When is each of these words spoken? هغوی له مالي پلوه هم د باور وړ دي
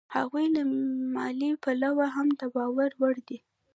هغوی 0.15 0.45
له 0.55 0.61
مالي 1.15 1.51
پلوه 1.63 2.07
هم 2.15 2.27
د 2.39 2.41
باور 2.55 2.91
وړ 3.01 3.15
دي 3.27 3.37